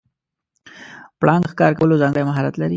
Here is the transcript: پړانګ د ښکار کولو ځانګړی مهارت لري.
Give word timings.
پړانګ 1.19 1.43
د 1.45 1.49
ښکار 1.51 1.71
کولو 1.79 2.01
ځانګړی 2.01 2.23
مهارت 2.29 2.53
لري. 2.57 2.69